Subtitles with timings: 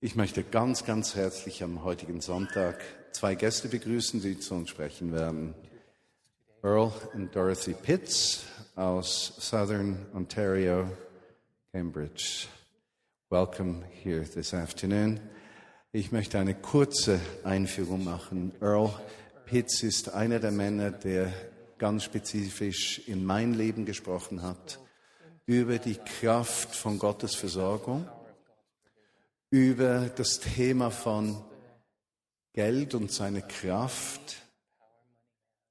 [0.00, 5.12] Ich möchte ganz, ganz herzlich am heutigen Sonntag zwei Gäste begrüßen, die zu uns sprechen
[5.12, 5.54] werden.
[6.62, 8.44] Earl und Dorothy Pitts
[8.76, 10.88] aus Southern Ontario,
[11.72, 12.46] Cambridge.
[13.28, 15.18] Welcome here this afternoon.
[15.90, 18.52] Ich möchte eine kurze Einführung machen.
[18.60, 18.94] Earl
[19.46, 21.32] Pitts ist einer der Männer, der
[21.76, 24.78] ganz spezifisch in mein Leben gesprochen hat
[25.44, 28.06] über die Kraft von Gottes Versorgung,
[29.50, 31.42] über das Thema von
[32.52, 34.42] Geld und seine Kraft,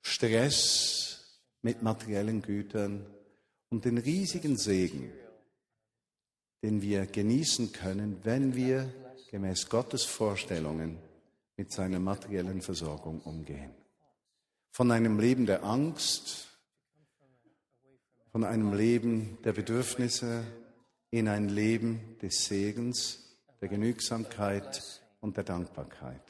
[0.01, 3.05] Stress mit materiellen Gütern
[3.69, 5.11] und den riesigen Segen,
[6.63, 8.91] den wir genießen können, wenn wir
[9.29, 10.97] gemäß Gottes Vorstellungen
[11.57, 13.71] mit seiner materiellen Versorgung umgehen.
[14.71, 16.47] Von einem Leben der Angst,
[18.31, 20.43] von einem Leben der Bedürfnisse
[21.09, 23.26] in ein Leben des Segens,
[23.61, 24.81] der Genügsamkeit
[25.21, 26.21] und der Dankbarkeit.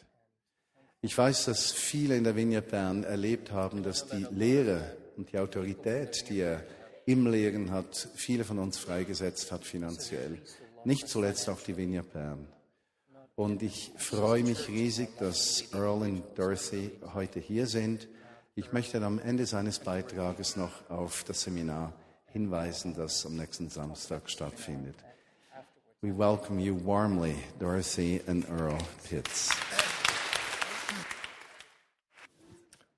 [1.01, 5.39] Ich weiß, dass viele in der Vineyard Bern erlebt haben, dass die Lehre und die
[5.39, 6.63] Autorität, die er
[7.05, 10.41] im Lehren hat, viele von uns freigesetzt hat finanziell.
[10.83, 12.47] Nicht zuletzt auch die Vineyard Bern.
[13.35, 18.07] Und ich freue mich riesig, dass Earl und Dorothy heute hier sind
[18.59, 21.93] ich möchte am Ende seines Beitrages noch auf das Seminar
[22.33, 24.95] hinweisen, das am nächsten Samstag stattfindet.
[26.03, 28.77] We welcome you warmly, Dorothy and Earl
[29.09, 29.49] Pitts.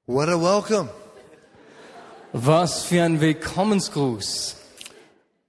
[0.05, 0.89] What a welcome.
[2.33, 4.55] Was für ein Willkommensgruß.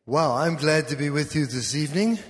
[0.06, 2.20] Wow, I'm glad to be with you this evening.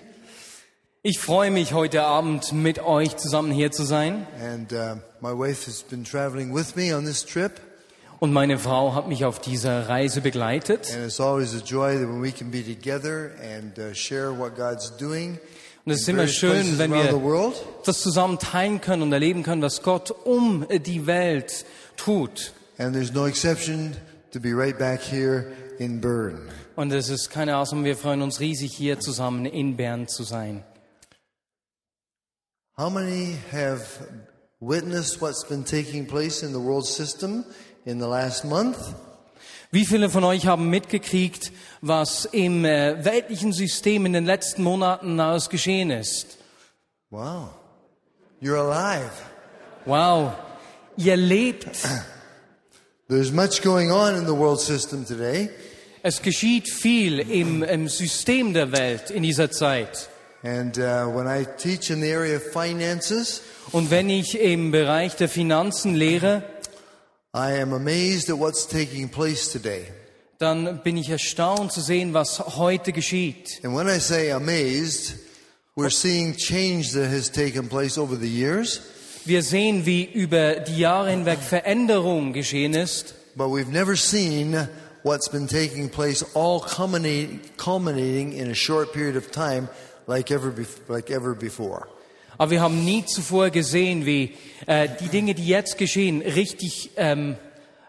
[1.03, 4.27] Ich freue mich, heute Abend mit euch zusammen hier zu sein.
[4.41, 7.61] And uh, my wife has been traveling with me on this trip.
[8.21, 10.93] Und meine Frau hat mich auf dieser Reise begleitet.
[10.95, 14.55] And it's always a joy that when we can be together and uh, share what
[14.55, 15.41] God's doing.
[15.87, 17.55] Und es ist immer schön, wenn wir
[17.87, 21.65] das zusammen teilen können und erleben können, was Gott um die Welt
[21.97, 22.53] tut.
[22.77, 23.97] And there's no exception
[24.33, 25.47] to be right back here
[25.79, 26.51] in Bern.
[26.77, 30.63] Und es ist keine Ausnahme, wir freuen uns riesig, hier zusammen in Bern zu sein.
[32.77, 33.81] How many have
[34.61, 37.45] witnessed what's been taking place in the world system
[37.85, 38.77] in the last month?
[39.73, 45.21] Wie viele von euch haben mitgekriegt, was im äh, weltlichen System in den letzten Monaten
[45.21, 46.39] alles geschehen ist?
[47.11, 47.51] Wow.
[48.43, 49.11] You're alive.
[49.87, 50.33] Wow,
[50.97, 51.69] ihr lebt.
[53.09, 55.51] There's much going on in the world system today.
[56.03, 60.09] Es geschieht viel im, im System der Welt in dieser Zeit.
[60.43, 63.43] And uh, when I teach in the area of finances,
[63.73, 66.43] Und wenn ich im Bereich der Finanzen lehre,
[67.33, 69.87] I am amazed at what's taking place today.
[70.39, 73.61] dann bin ich erstaunt zu sehen, was heute geschieht.
[73.63, 75.15] And when I say amazed,
[75.77, 78.81] we're seeing change that has taken place over the years,
[79.27, 83.15] Wir sehen, wie über die Jahre hinweg Veränderung geschehen ist.
[83.37, 84.67] but we've never seen
[85.05, 89.69] what's been taking place all culminating, culminating in a short period of time
[90.09, 90.53] like ever,
[90.89, 91.87] like ever before.
[92.41, 94.33] Aber wir haben nie zuvor gesehen, wie
[94.67, 97.37] äh, die Dinge, die jetzt geschehen, richtig ähm,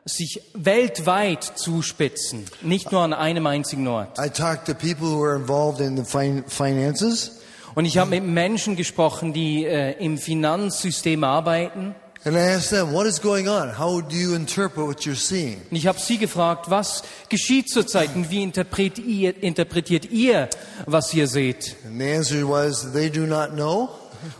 [0.03, 2.43] sich weltweit zuspitzen.
[2.61, 4.19] Nicht nur an einem einzigen Ort.
[4.19, 7.39] I talked to people who are involved in the fin- finances,
[7.75, 11.95] Und ich habe mit Menschen gesprochen, die äh, im Finanzsystem arbeiten.
[12.25, 13.79] and I asked them, what is going on?
[13.79, 15.61] How do you interpret what you're seeing?
[15.71, 20.49] Und ich habe sie gefragt, was geschieht zurzeit und wie interpretiert ihr, interpretiert ihr,
[20.85, 21.77] was ihr seht?
[21.87, 23.89] And the answer was, they do not know.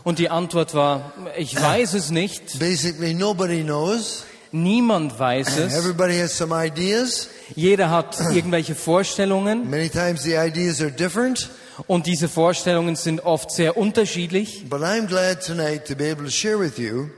[0.04, 4.24] Und die Antwort war, ich weiß es nicht, Basically, nobody knows.
[4.52, 7.28] niemand weiß es, Everybody has some ideas.
[7.54, 11.48] jeder hat irgendwelche Vorstellungen Many times the ideas are different.
[11.86, 14.64] und diese Vorstellungen sind oft sehr unterschiedlich.
[14.68, 17.08] But I'm glad tonight to be able to share with you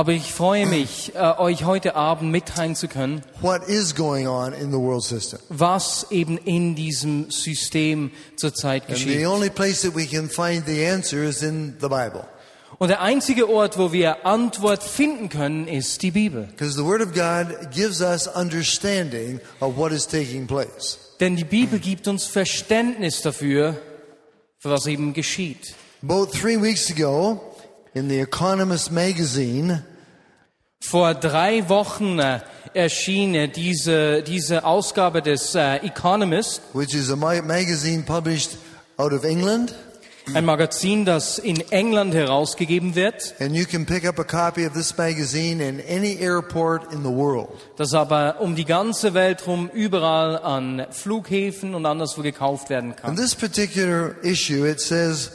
[0.00, 3.20] Aber ich freue mich, äh, euch heute Abend mitteilen zu können,
[5.50, 9.26] was eben in diesem System zurzeit geschieht.
[12.78, 16.48] Und der einzige Ort, wo wir Antwort finden können, ist die Bibel.
[21.20, 23.76] Denn die Bibel gibt uns Verständnis dafür,
[24.58, 25.74] für was eben geschieht.
[26.02, 27.38] About three weeks ago,
[27.92, 29.84] in the Economist magazine,
[30.82, 32.40] Vor drei Wochen äh,
[32.72, 38.56] erschien äh, diese, diese Ausgabe des äh, Economist, which is a ma- magazine published
[38.96, 39.74] out of England,
[40.32, 44.72] ein Magazin, das in England herausgegeben wird, and you can pick up a copy of
[44.72, 47.50] this magazine in any airport in the world.
[47.76, 52.96] das aber um die ganze Welt rum überall an Flughäfen und anderswo gekauft werden In
[52.96, 53.16] kann.
[53.16, 55.30] this particular issue, it says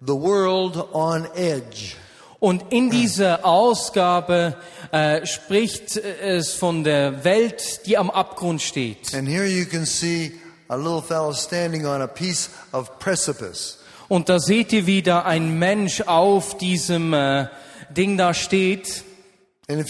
[0.00, 1.94] the world on edge.
[2.40, 4.54] Und in dieser Ausgabe
[4.92, 9.12] äh, spricht es von der Welt, die am Abgrund steht.
[9.12, 10.32] And here you can see
[10.68, 13.78] a little fellow standing on a piece of precipice.
[14.06, 17.48] Und da seht ihr, wie da ein Mensch auf diesem äh,
[17.90, 19.02] Ding da steht.
[19.70, 19.86] Und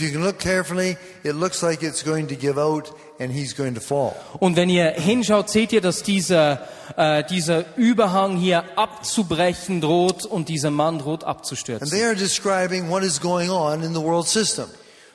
[4.57, 10.73] wenn ihr hinschaut, seht ihr, dass dieser, äh, dieser Überhang hier abzubrechen droht und dieser
[10.73, 11.89] Mann droht And abzustürzen.
[11.91, 14.65] they are describing what is going on in the world system.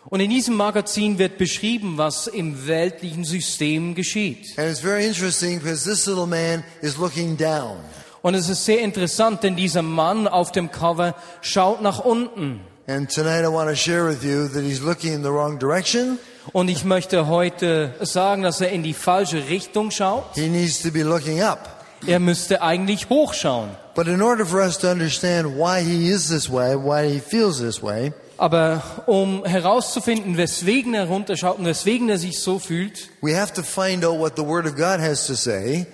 [0.05, 4.57] Und in diesem Magazin wird beschrieben, was im weltlichen System geschieht.
[4.57, 7.75] And it's very interesting because this little man is looking down.
[8.21, 12.61] Und es ist sehr interessant, denn dieser Mann auf dem Cover schaut nach unten.
[12.85, 16.19] And tonight I want to share with you that he's looking in the wrong direction.
[16.51, 20.25] Und ich möchte heute sagen, dass er in die falsche Richtung schaut.
[20.35, 21.69] He needs to be looking up.
[22.05, 23.69] Er müsste eigentlich hochschauen.
[23.95, 27.59] But in order for us to understand why he is this way, why he feels
[27.59, 33.39] this way, Aber um herauszufinden, weswegen er runterschaut und weswegen er sich so fühlt, we
[33.39, 35.85] have to find out what the Word of God has to say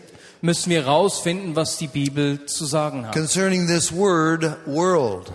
[0.41, 3.13] müssen wir herausfinden, was die Bibel zu sagen hat.
[3.13, 5.31] concerning this word, world.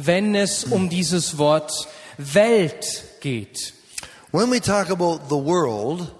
[0.00, 1.72] Wenn es um dieses Wort
[2.18, 3.74] Welt geht.
[4.30, 6.12] When we talk about the world,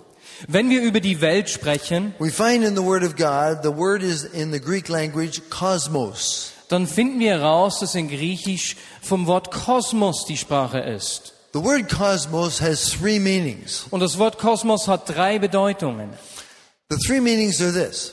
[0.47, 4.03] Wenn wir über die Welt sprechen, we find in the Word of God, the word
[4.03, 6.53] is in the Greek language cosmos.
[6.69, 11.35] dann finden wir heraus, dass in Griechisch vom Wort Kosmos die Sprache ist.
[11.53, 13.87] The word cosmos has three meanings.
[13.91, 16.11] Und das Wort Kosmos hat drei Bedeutungen.
[16.91, 18.13] The three meanings are this.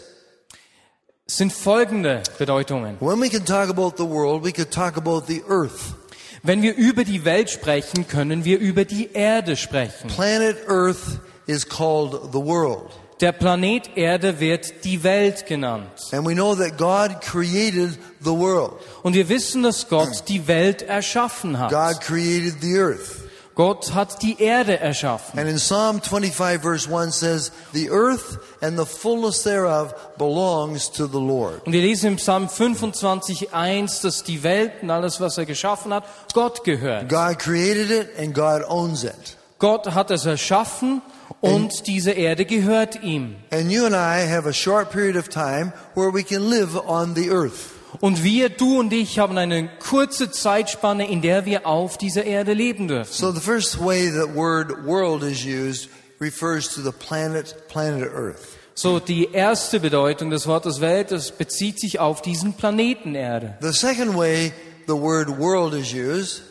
[1.27, 2.97] Es sind folgende Bedeutungen.
[2.99, 5.95] When we can talk about the world, we could talk about the earth.
[6.43, 10.07] Wenn wir über die Welt sprechen, können wir über die Erde sprechen.
[10.09, 12.91] Planet Earth is called the world.
[13.21, 15.89] Der Planet Erde wird die Welt genannt.
[16.11, 18.73] And we know that God created the world.
[19.01, 21.71] Und wir wissen, dass Gott die Welt erschaffen hat.
[21.71, 23.24] God created the earth.
[23.55, 25.39] Gott hat die Erde erschaffen.
[25.39, 31.07] And in Psalm 25 verse 1 says, The earth and the fullness thereof belongs to
[31.07, 31.65] the Lord.
[31.65, 36.03] Und wir lesen im Psalm 25,1, dass die Welt und alles, was er geschaffen hat,
[36.33, 37.07] Gott gehört.
[37.07, 39.37] God created it and God owns it.
[39.57, 41.01] Gott hat es erschaffen
[41.39, 43.37] und diese Erde gehört ihm.
[43.51, 47.15] And you and I have a short period of time where we can live on
[47.15, 47.74] the earth.
[48.01, 52.53] Und wir, du und ich, haben eine kurze Zeitspanne, in der wir auf dieser Erde
[52.53, 53.11] leben dürfen.
[53.11, 55.89] So the first way that word world is used
[56.19, 58.41] refers to the planet, planet Earth.
[58.77, 63.57] So, die erste Bedeutung des Wortes Welt, das bezieht sich auf diesen Planeten Erde.
[63.61, 64.51] The second way
[64.87, 66.41] the word world is used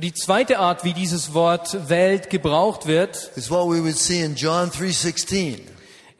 [0.00, 4.34] die zweite Art, wie dieses Wort Welt gebraucht wird, is what we would see in
[4.34, 5.58] John 3:16.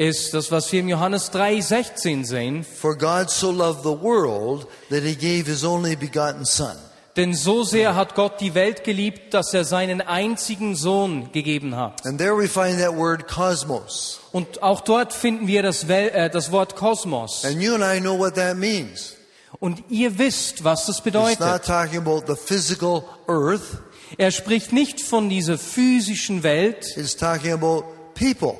[0.00, 2.64] Ist das, was wir im Johannes 3,16 sehen.
[2.64, 6.74] For God so loved the world that he gave his only begotten son.
[7.16, 12.06] Denn so sehr hat Gott die Welt geliebt, dass er seinen einzigen Sohn gegeben hat.
[12.06, 14.20] And there we find that word cosmos.
[14.32, 17.44] Und auch dort finden wir das, Wel äh, das Wort Kosmos.
[17.44, 19.16] And you and I know what that means.
[19.58, 21.40] Und ihr wisst, was das It's bedeutet.
[21.40, 23.82] not talking about the physical earth,
[24.16, 28.56] Er spricht nicht von dieser physischen Welt, it's talking about people.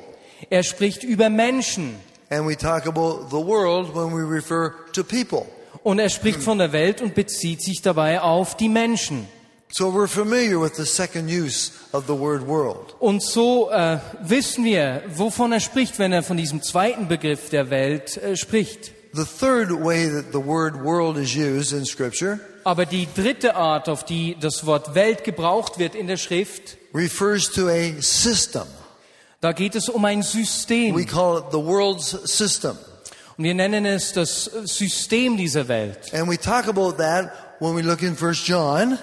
[0.49, 1.95] Er spricht über Menschen.
[2.29, 5.45] And we talk about the world when we refer to people.
[5.83, 9.27] Und er spricht von der Welt und bezieht sich dabei auf die Menschen.
[9.73, 12.93] So we're familiar with the second use of the word world.
[12.99, 17.69] Und so äh, wissen wir, wovon er spricht, wenn er von diesem zweiten Begriff der
[17.69, 18.91] Welt äh, spricht.
[19.13, 23.89] The third way that the word world is used in Scripture Aber die dritte Art,
[23.89, 28.63] auf die das Wort Welt gebraucht wird in der Schrift, refers to a system.
[29.41, 31.05] Da geht es um ein We System.
[31.05, 32.77] call it the world's system.
[33.37, 36.13] Und wir nennen es das System dieser Welt.
[36.13, 38.97] And we talk about that when we look in 1 John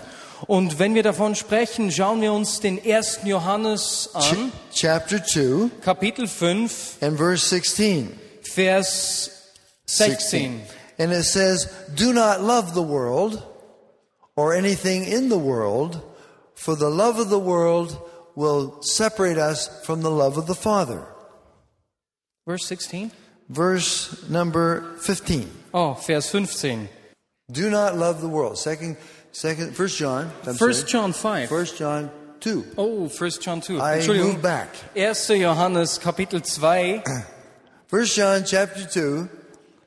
[0.46, 5.70] Und wenn wir davon sprechen, schauen wir uns den ersten Johannes ch- an, chapter 2
[5.82, 8.16] Kapitel 5, and verse 16.
[8.42, 9.30] Vers
[9.86, 10.60] 16.
[10.98, 13.42] And it says, Do not love the world
[14.36, 16.00] or anything in the world,
[16.54, 17.96] for the love of the world
[18.38, 21.02] will separate us from the love of the Father.
[22.46, 23.10] Vers 16?
[23.48, 25.50] Verse number 15.
[25.74, 26.88] Oh, Vers 15.
[27.50, 28.56] Do not love the world.
[28.58, 28.96] Second,
[29.32, 30.30] second, First John.
[30.46, 30.92] I'm First sorry.
[30.92, 31.48] John 5.
[31.48, 32.64] First John 2.
[32.76, 33.80] Oh, First John 2.
[33.80, 34.34] I Entschuldigung.
[34.34, 34.68] move back.
[34.94, 35.40] 1.
[35.40, 37.02] Johannes Kapitel 2,
[37.88, 39.28] First John chapter 2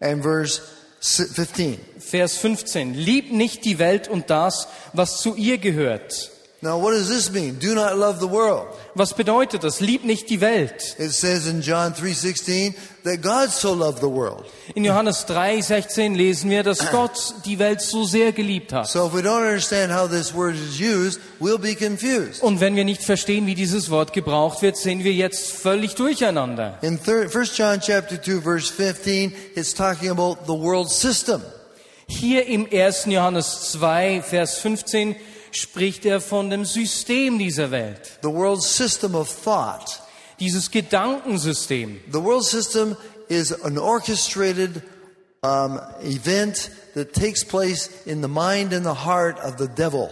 [0.02, 0.60] and verse
[1.00, 1.78] s- 15.
[2.00, 2.96] Vers 15.
[2.96, 6.32] Lieb nicht die Welt und das, was zu ihr gehört.
[6.64, 7.58] Now, what does this mean?
[7.60, 8.68] Do not love the world.
[8.94, 9.80] Was bedeutet das?
[9.80, 10.96] Lieb nicht die Welt.
[11.00, 14.46] It says in John 3:16 that God so loved the world.
[14.76, 18.88] In Johannes 3,16 lesen wir, dass Gott die Welt so sehr geliebt hat.
[18.88, 22.44] So if we don't understand how this word is used, we'll be confused.
[22.44, 26.78] Und wenn wir nicht verstehen, wie dieses Wort gebraucht wird, sind wir jetzt völlig durcheinander.
[26.84, 31.42] In 1 John chapter 2 verse 15, it's talking about the world system.
[32.06, 33.06] Hier im 1.
[33.06, 35.16] Johannes 2, Vers 15
[35.52, 38.20] spricht er von dem System dieser Welt.
[38.22, 40.02] The world system of thought.
[40.40, 42.00] Dieses Gedankensystem.
[42.12, 42.98] The world system
[43.30, 44.82] is an orchestrated
[45.44, 50.10] um, event that takes place in the mind and the heart of the devil.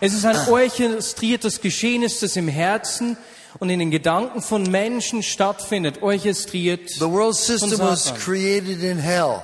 [0.00, 3.16] Es ist ein orchestriertes Geschehnis, das im Herzen
[3.58, 6.02] und in den Gedanken von Menschen stattfindet.
[6.02, 6.88] Orchestriert.
[6.90, 9.42] The world system was created in hell.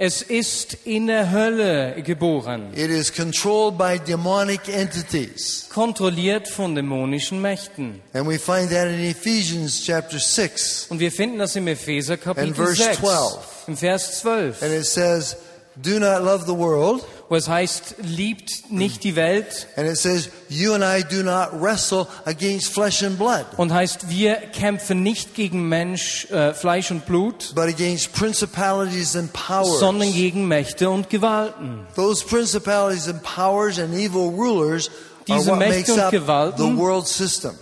[0.00, 2.72] Es ist in der Hölle geboren.
[2.72, 5.66] It is controlled by demonic entities.
[5.74, 8.00] Kontrolliert von dämonischen Mächten.
[8.12, 10.86] And we find that in Ephesians chapter 6.
[10.90, 13.38] Und wir finden das im Epheser And Kapitel verse 6, 12.
[13.66, 15.36] im Vers 12, And it says,
[15.74, 17.04] Do not love the world.
[17.30, 21.50] Wo es heißt, liebt nicht die Welt And it says, You and I do not
[21.60, 27.04] wrestle against flesh and blood, und heißt, wir kämpfen nicht gegen Mensch, äh, Fleisch und
[27.06, 29.78] Blut, but against principalities and powers.
[29.80, 31.86] sondern gegen Mächte und Gewalten.
[31.96, 34.88] Those principalities and powers and evil rulers
[35.28, 37.52] are Diese what Mächte und up Gewalten- the world system.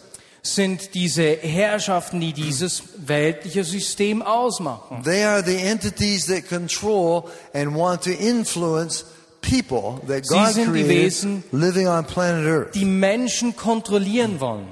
[0.43, 5.03] Sind diese Herrschaften, die dieses weltliche System ausmachen.
[5.03, 9.05] They are the entities that control and want to influence
[9.49, 12.73] people that Sie God sind die created Wesen, living on planet Earth.
[12.75, 14.67] Die Menschen kontrollieren wollen.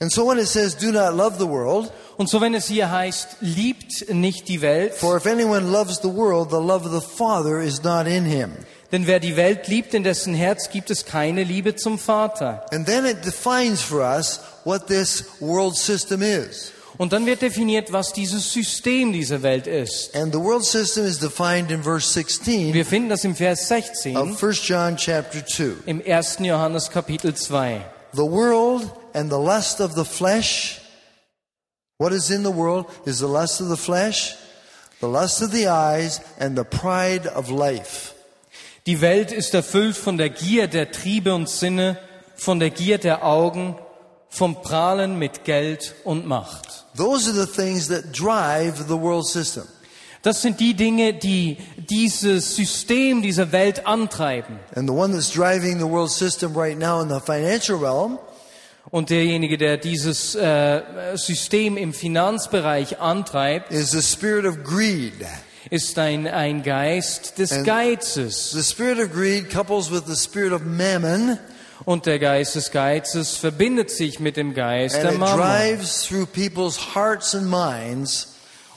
[0.00, 2.90] And so when it says, Do not love the world, Und so wenn es hier
[2.90, 7.00] heißt, liebt nicht die Welt, for if anyone loves the world, the love of the
[7.00, 8.52] Father is not in him.
[8.92, 12.64] denn wer die Welt liebt, in dessen Herz gibt es keine Liebe zum Vater.
[12.72, 16.72] And then it defines for us what this world system is.
[16.96, 20.14] Und dann wird definiert, was dieses System dieser Welt ist.
[20.14, 24.16] And the world system is defined in verse 16 Wir finden das im Vers 16
[24.16, 25.86] of 1 John chapter 2.
[25.86, 26.38] im 1.
[26.40, 27.80] Johannes Kapitel 2.
[28.12, 30.80] The world and the lust of the flesh.
[31.98, 34.36] What is in the world is the lust of the flesh,
[35.00, 38.14] the lust of the eyes, and the pride of life.
[38.86, 41.98] Die Welt ist erfüllt von der Gier der Triebe und Sinne,
[42.36, 43.76] von der Gier der Augen,
[44.34, 46.84] vom Prahlen mit Geld und Macht.
[46.96, 49.64] Those are the things that drive the world system.
[50.22, 54.58] Das sind die Dinge, die dieses System dieser Welt antreiben.
[54.74, 58.18] And the one that's driving the world system right now in the financial realm
[58.90, 60.82] Und derjenige, der dieses äh,
[61.16, 65.12] System im Finanzbereich antreibt, is the spirit of greed.
[65.70, 68.50] ist ein, ein Geist des And- Geizes.
[68.52, 71.38] The spirit of greed couples with the spirit of mammon,
[71.84, 75.38] Und der Geist des Geizes verbindet sich mit dem Geist and der Mammon.
[75.38, 78.28] drives through people's hearts and minds.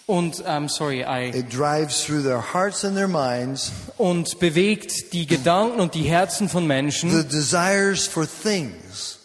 [0.06, 5.26] Und, ähm, sorry, I, It drives through their hearts and their minds und bewegt die
[5.28, 9.20] Gedanken und die Herzen von the Menschen, desires for things,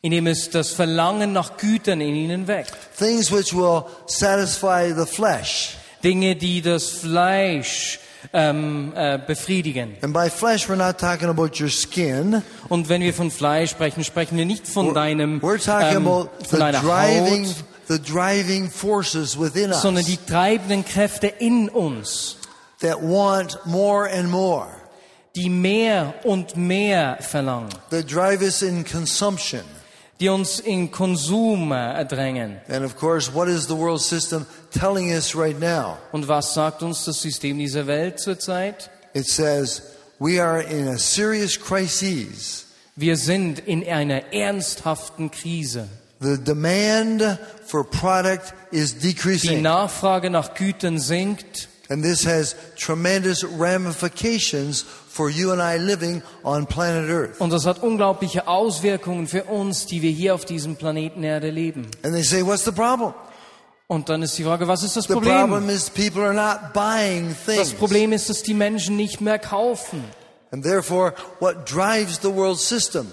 [0.00, 2.72] indem es das Verlangen nach Gütern in ihnen weckt.
[2.98, 5.76] things which will satisfy the flesh.
[6.02, 7.98] Dinge, die das Fleisch
[8.32, 9.96] ähm, äh, befriedigen.
[10.02, 12.42] And by flesh, we're not talking about your skin.
[12.68, 16.30] Und wenn wir von Fleisch sprechen, sprechen wir nicht von deinem, We're talking ähm, about
[16.44, 21.68] von the deiner driving, Haut, the driving forces within us sondern die treibenden Kräfte in
[21.68, 22.36] uns,
[22.80, 24.68] that want more and more,
[25.36, 29.62] die mehr und mehr verlangen, that drive us in consumption.
[30.20, 32.58] Die uns in Konsum äh, eh, drängen.
[32.68, 35.98] And of course, what is the world system telling us right now?
[36.12, 38.90] Und was sagt uns das System dieser Welt zurzeit?
[39.14, 39.82] It says
[40.18, 42.66] we are in a serious crisis.
[42.96, 45.88] Wir sind in einer ernsthaften Krise.
[46.20, 49.56] The demand for product is decreasing.
[49.56, 49.62] Die.
[49.62, 56.66] Nachfrage nach Gütern sinkt And this has tremendous ramifications for you and I living on
[56.66, 57.40] planet Earth.
[57.40, 61.86] und das hat unglaubliche Auswirkungen für uns, die wir hier auf diesem Planeten Erde leben.
[62.02, 63.12] And they say, what's the problem?
[63.88, 65.48] Und dann ist die Frage, was ist das The Problem?
[65.50, 67.72] problem is people are not buying Das.
[67.72, 70.04] Problem ist, dass die Menschen nicht mehr kaufen.
[70.52, 73.06] And therefore, what drives the world system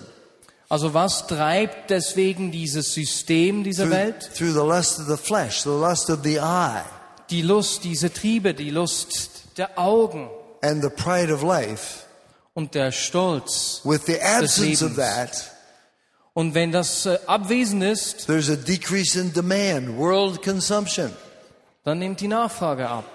[0.69, 4.29] Also was treibt deswegen dieses System dieser Welt?
[4.35, 6.83] through the lust of the flesh, the lust of the eye,
[7.31, 10.29] Die Lust, diese Triebe, die Lust der Augen
[10.61, 12.03] and the pride of life.
[12.53, 13.81] und der Stolz.
[13.83, 15.51] With the absence of that,
[16.33, 21.11] Und wenn das äh, abwesend ist, there's a decrease in demand, world consumption.
[21.83, 23.05] dann nimmt die Nachfrage ab.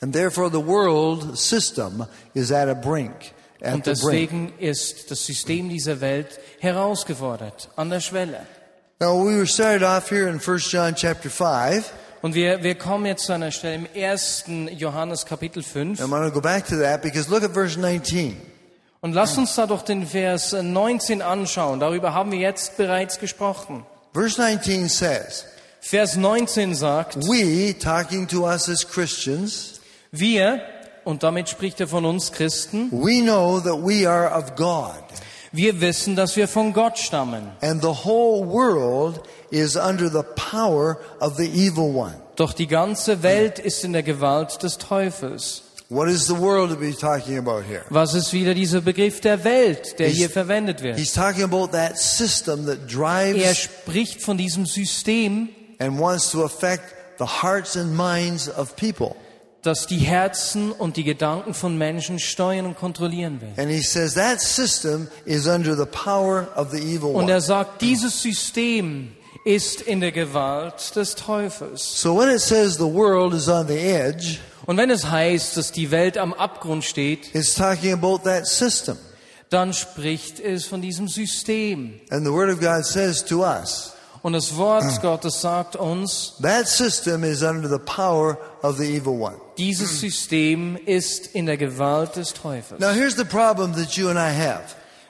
[0.00, 3.32] And therefore, the world system is at a brink.
[3.60, 4.30] at Und the brink.
[4.30, 8.46] deswegen ist das System dieser Welt herausgefordert, an der Schwelle.
[9.00, 11.92] Now we were started off here in 1 John chapter 5.
[12.20, 14.44] Und wir, wir kommen jetzt zu einer Stelle im 1.
[14.76, 16.00] Johannes Kapitel 5.
[16.00, 18.36] I'm going to go back to that because look at verse 19.
[19.00, 21.78] Und lasst uns da doch den Vers 19 anschauen.
[21.78, 23.86] Darüber haben wir jetzt bereits gesprochen.
[24.12, 25.44] Verse 19 says,
[25.80, 30.60] Vers 19 sagt, We, talking to us as Christians, wir,
[31.04, 35.04] und damit spricht er von uns Christen, we know that we are of God,
[35.52, 37.48] wir wissen, dass wir von Gott stammen.
[37.62, 42.14] and the whole world is under the power of the evil one.
[42.36, 45.62] Doch die ganze Welt ist in der Gewalt des Teufels.
[45.90, 47.82] What is the world to be talking about here?
[47.88, 50.98] Was ist wieder dieser Begriff der Welt, der He's- hier verwendet wird?
[50.98, 56.44] He's talking about that system that Er drives spricht von diesem System, and wants to
[56.44, 56.82] affect
[57.18, 59.16] the hearts and minds of people.
[59.68, 63.52] Das die Herzen und die Gedanken von Menschen steuern und kontrollieren will.
[63.56, 67.32] And he says that system is under the power of the evil Und one.
[67.32, 69.12] er sagt, dieses System
[69.44, 72.00] ist in der Gewalt des Teufels.
[72.02, 75.72] So when it says the world is on the edge, Und wenn es heißt, dass
[75.72, 78.96] die Welt am Abgrund steht, it's talking about that system.
[79.50, 82.00] dann spricht es von diesem System.
[82.10, 83.92] And the Word of God says to us,
[84.28, 89.18] Und das Wort Gottes sagt uns, that system is under the power of the evil
[89.18, 89.36] one.
[89.56, 92.78] dieses System ist in der Gewalt des Teufels.
[92.78, 94.64] Now here's the problem that you and I have.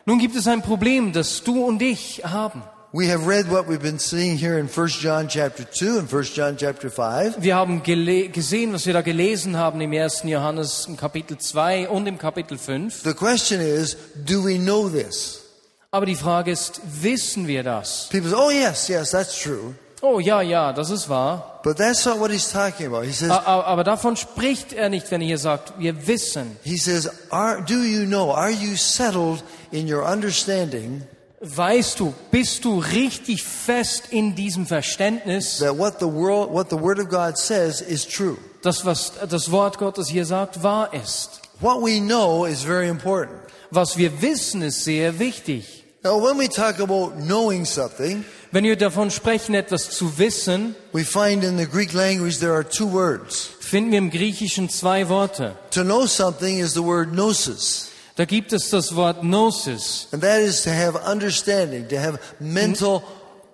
[0.07, 2.63] Nun gibt es ein Problem, das du und ich haben.
[2.93, 6.37] We have read what we've been seeing here in 1 John chapter 2 and 1
[6.37, 7.43] John chapter 5.
[7.43, 10.23] Wir haben gesehen, was wir da gelesen haben im 1.
[10.27, 13.03] Johannes im Kapitel 2 und im Kapitel 5.
[13.03, 15.48] The question is, do we know this?
[15.91, 18.09] Aber die Frage ist, wissen wir das?
[18.11, 19.75] People say, oh yes, yes, that's true.
[20.03, 21.61] Oh ja, ja, das ist wahr.
[21.65, 23.05] But that's not what he's talking about.
[23.05, 26.57] He says, A- a- Aber davon spricht er nicht, wenn er hier sagt, wir wissen.
[26.63, 29.43] he says, are, do you know, are you settled
[29.73, 31.03] in your understanding
[31.41, 36.77] Weißt du, bist du richtig fest in diesem Verständnis, that what the world, what the
[36.79, 38.37] Word of God says is true?
[38.63, 41.41] dass was das Wort Gottes hier sagt, wahr ist?
[41.61, 43.39] What we know is very important.
[43.71, 45.85] Was wir wissen, ist sehr wichtig.
[46.05, 51.05] Now, when we talk about knowing something, Wenn wir davon sprechen, etwas zu wissen, we
[51.05, 53.51] find in the Greek language there are two words.
[53.61, 55.55] finden wir im Griechischen zwei Worte.
[55.73, 60.09] To know something is the word gnosis, Da gibt es das Wort Gnosis.
[60.13, 63.03] and that is to have understanding, to have mental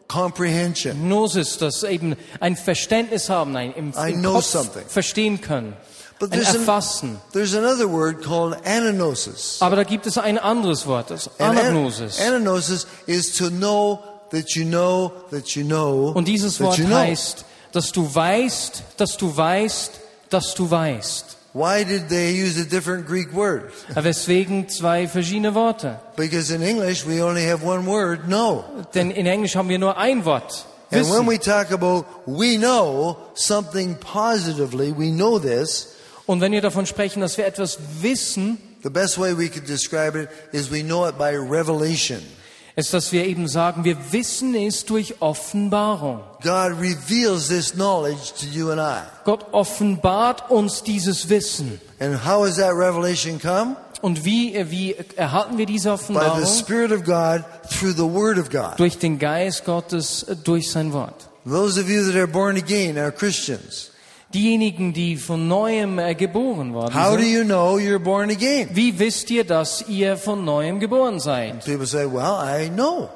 [0.07, 1.09] comprehension.
[1.09, 4.43] Gnosis, das eben ein Verständnis haben, ein im, im
[4.87, 5.75] verstehen können,
[6.19, 7.19] But ein there's, an- Erfassen.
[7.33, 9.59] there's another word called anagnosis.
[9.61, 12.21] Aber da gibt es ein anderes Wort, das And an- Anagnosis.
[12.21, 14.01] anagnosis is to know
[14.31, 16.97] that you know that you know Und dieses that Wort you know.
[16.97, 19.91] heißt, dass du weißt, dass du weißt,
[20.31, 21.37] dass du weißt.
[21.53, 23.73] Why did they use a different Greek word?
[23.95, 26.01] Weswegen zwei verschiedene Worte?
[26.17, 28.65] Because in English we only have one word, know.
[28.95, 30.65] Denn in Englisch haben wir nur ein Wort.
[30.91, 35.89] And when we talk about we know something positively, we know this,
[36.27, 40.19] Und wenn wir davon sprechen, dass wir etwas wissen, the best way we could describe
[40.19, 42.21] it is we know it by revelation.
[42.77, 46.21] ist, dass wir eben sagen, wir wissen es durch Offenbarung.
[46.43, 49.03] God reveals this knowledge to you and I.
[49.25, 51.81] Gott offenbart uns dieses Wissen.
[52.01, 53.77] And how has that revelation come?
[54.03, 56.45] Und wie, wie erhalten wir diese By Offenbarung?
[56.45, 58.79] the Spirit of God through the Word of God.
[58.79, 61.29] Durch den Geist Gottes, äh, durch sein Wort.
[61.47, 63.93] Those of you that are born again are Christians.
[64.35, 68.69] Diejenigen, die von neuem äh, geboren worden How do sind, you know you're born again?
[68.73, 71.65] wie wisst ihr, dass ihr von neuem geboren seid?
[71.65, 73.09] People say, well, I know.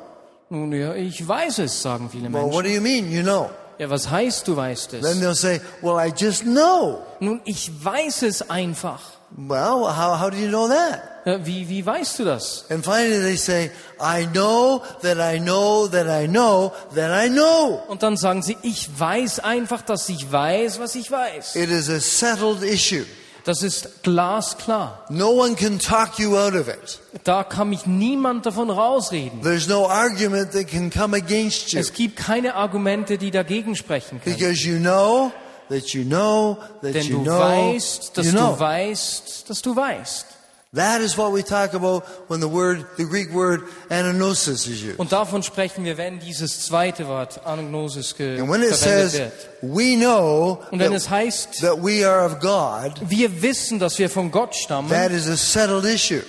[0.49, 2.65] Nun ja, ich weiß es, sagen viele Well, what Menschen.
[2.65, 3.51] do you mean you know?
[3.79, 5.21] Ja, was heißt, du weißt Then es?
[5.21, 6.99] they'll say, well, I just know.
[7.21, 9.01] Nun, ich weiß es einfach.
[9.37, 11.03] Well, how, how do you know that?
[11.27, 12.65] Ja, Wie, wie weißt du das?
[12.71, 17.83] And finally they say, I know that I know that I know that I know.
[17.89, 21.57] Und dann sagen sie, ich weiß einfach, dass ich weiß, was ich weiß.
[21.57, 23.05] It is a settled issue.
[23.45, 25.05] Das ist glasklar.
[25.11, 26.99] No one can talk you out of it.
[27.25, 29.43] Da kann mich niemand davon rausreden.
[29.43, 34.21] There's no argument that can come against you Es gibt keine Argumente, die dagegen sprechen
[34.23, 34.37] können.
[34.37, 35.33] because you know
[35.69, 38.59] that you know that Denn you du know weißt, dass you du know.
[38.59, 40.27] weißt, dass du weißt.
[40.75, 44.99] That is what we talk about when the word, the Greek word anagnosis is used.
[44.99, 49.19] Und davon sprechen wir, wenn dieses zweite Wort Anagnosis ge And when it verwendet says
[49.19, 49.33] wird.
[49.63, 53.99] we know Und wenn that, es heißt, that we are of God, wir wissen, dass
[53.99, 56.23] wir von Gott stammen, that is a settled issue.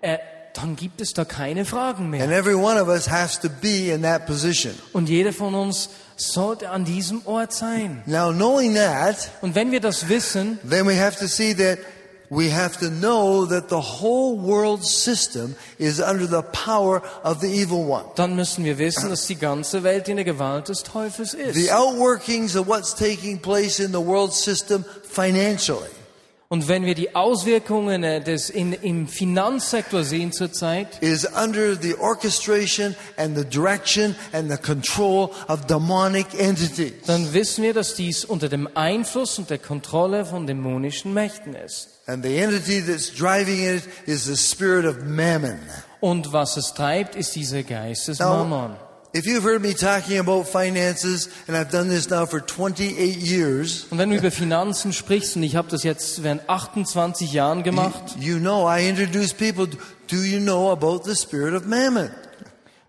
[0.00, 0.18] äh,
[0.54, 2.24] dann gibt es da keine Fragen mehr.
[2.24, 4.74] And every one of us has to be in that position.
[4.94, 8.02] Und jeder von uns sollte an diesem Ort sein.
[8.06, 11.78] Now, knowing that, Und wenn wir das wissen, then we have to see that
[12.28, 17.46] we have to know that the whole world system is under the power of the
[17.46, 18.04] evil one.
[18.16, 21.70] dann müssen wir wissen, dass die ganze Welt in der Gewalt des Teufels The ist.
[21.72, 25.88] outworkings of what's taking place in the world system financially
[26.48, 31.94] Und wenn wir die Auswirkungen äh, des in, im Finanzsektor sehen zurzeit, is under the
[31.96, 36.92] orchestration and the direction and the control of demonic entities.
[37.06, 41.88] dann wissen wir, dass dies unter dem Einfluss und der Kontrolle von dämonischen Mächten ist.
[42.06, 45.58] And the entity that's driving it is the spirit of mammon.
[45.98, 48.76] Und was es treibt, ist dieser Geist des Mammon.
[49.16, 53.86] If you've heard me talking about finances, and I've done this now for 28 years,
[53.90, 58.16] Und wenn du über Finanzen sprichst, und ich habe das jetzt während 28 Jahren gemacht,
[58.20, 62.10] you know I introduce people, do you know about the spirit of mammon?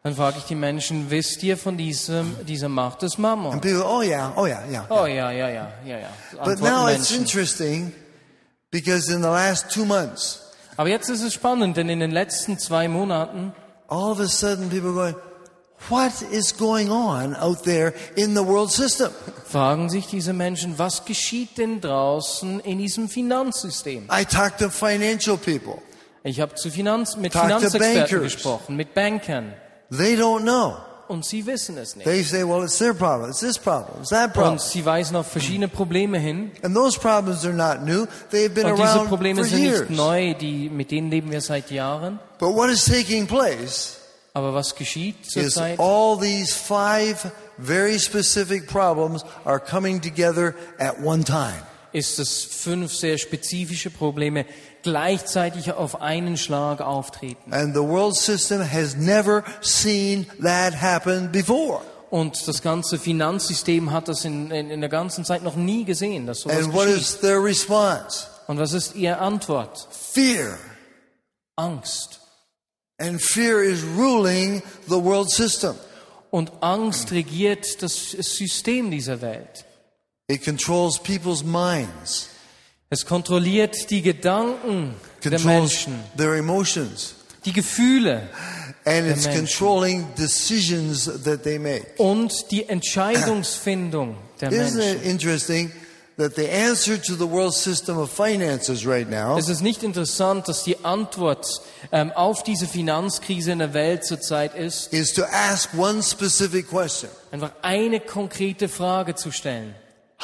[0.03, 3.53] dann frage ich die Menschen, wisst ihr von diesem, dieser Macht des Mammon?
[3.53, 4.85] And people, oh yeah, oh yeah, yeah.
[4.89, 6.09] Oh ja, ja, ja, ja, ja.
[6.31, 7.93] But Antworten now it's interesting
[8.71, 10.41] because in the last two months,
[10.77, 13.53] Aber jetzt ist es spannend, denn in den letzten zwei Monaten
[13.89, 15.15] all of a sudden people are going,
[15.89, 19.11] what is going on out there in the world system?
[19.45, 24.07] fragen sich diese Menschen, was geschieht denn draußen in diesem Finanzsystem?
[24.11, 25.81] I talk to financial people.
[26.23, 29.53] Ich habe zu Finanz, mit Talk Finanzexperten gesprochen, mit Bankern,
[29.89, 30.75] They don't know.
[31.07, 32.05] und sie wissen es nicht.
[32.05, 33.29] They say, well, it's their problem.
[33.29, 34.01] It's this problem.
[34.01, 34.53] It's that problem.
[34.53, 36.51] Und sie weisen auf verschiedene Probleme hin.
[36.63, 38.05] And those problems are not new.
[38.31, 39.79] They've been Und diese around Probleme for sind years.
[39.89, 42.19] nicht neu, die, mit denen leben wir seit Jahren.
[42.39, 43.96] But what is taking place
[44.38, 45.80] Aber was geschieht zurzeit?
[45.80, 51.56] all these five very specific problems are coming together at one time.
[51.91, 54.45] Ist dass fünf sehr spezifische Probleme
[54.84, 57.52] gleichzeitig auf einen Schlag auftreten.
[57.52, 61.82] And the world system has never seen that happen before.
[62.12, 66.28] Und das ganze Finanzsystem hat das in, in, in der ganzen Zeit noch nie gesehen,
[66.28, 67.02] dass sowas And what geschieht.
[67.02, 68.28] is their response?
[68.45, 69.88] Und was ist ihre Antwort?
[69.89, 70.60] Fear.
[71.56, 72.16] Angst.
[72.99, 75.75] And fear is ruling the world system.
[76.31, 79.65] Und Angst regiert das System dieser Welt.
[80.27, 82.29] It controls people's minds,
[82.89, 88.29] Es kontrolliert die Gedanken der Menschen, their emotions, die Gefühle
[88.86, 89.33] and it's Menschen.
[89.45, 91.86] controlling decisions that they make.
[91.97, 95.01] und die Entscheidungsfindung der Isn't Menschen.
[95.01, 95.71] it interesting
[96.17, 100.47] that the answer to the world system of finances right now Es ist nicht interessant,
[100.47, 101.45] dass die Antwort
[101.91, 107.10] ähm, auf diese Finanzkrise in der Welt zurzeit ist, is to ask one specific question.
[107.32, 109.75] einfach eine konkrete Frage zu stellen.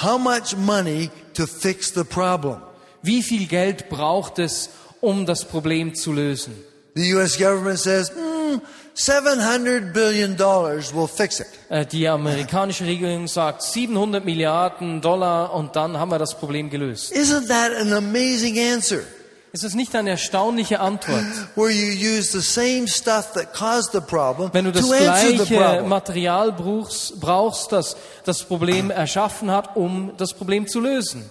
[0.01, 2.61] How much money to fix the problem?
[3.03, 4.69] Wie viel Geld braucht es,
[5.01, 6.55] um das Problem zu lösen?
[6.95, 8.61] The US government says, mm,
[8.95, 11.47] 700 billion dollars will fix it.
[11.69, 17.11] Äh, Die amerikanische Regierung sagt 700 Milliarden Dollar und dann haben wir das Problem gelöst.
[17.13, 18.99] Isn't that an amazing answer?
[19.51, 21.23] Ist das nicht eine erstaunliche Antwort?
[21.55, 25.83] Where you use the same stuff that caused the problem Wenn du das gleiche.
[25.83, 31.29] Material brauchst, brauchst, das das Problem erschaffen hat, um das Problem zu lösen.